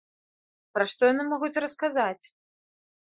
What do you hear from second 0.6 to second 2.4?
Пра што яны могуць расказаць?